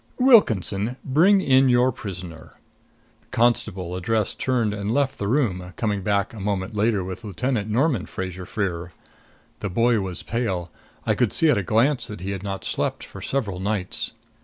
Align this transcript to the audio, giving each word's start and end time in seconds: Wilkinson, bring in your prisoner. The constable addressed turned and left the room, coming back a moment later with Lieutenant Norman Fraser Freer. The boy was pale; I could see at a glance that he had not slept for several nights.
Wilkinson, 0.17 0.97
bring 1.05 1.41
in 1.41 1.69
your 1.69 1.91
prisoner. 1.91 2.53
The 3.21 3.27
constable 3.27 3.95
addressed 3.95 4.39
turned 4.39 4.73
and 4.73 4.91
left 4.91 5.19
the 5.19 5.27
room, 5.27 5.73
coming 5.75 6.01
back 6.01 6.33
a 6.33 6.39
moment 6.39 6.73
later 6.73 7.03
with 7.03 7.23
Lieutenant 7.23 7.69
Norman 7.69 8.07
Fraser 8.07 8.47
Freer. 8.47 8.93
The 9.59 9.69
boy 9.69 9.99
was 9.99 10.23
pale; 10.23 10.71
I 11.05 11.13
could 11.13 11.31
see 11.31 11.51
at 11.51 11.57
a 11.59 11.61
glance 11.61 12.07
that 12.07 12.21
he 12.21 12.31
had 12.31 12.41
not 12.41 12.65
slept 12.65 13.03
for 13.03 13.21
several 13.21 13.59
nights. 13.59 14.13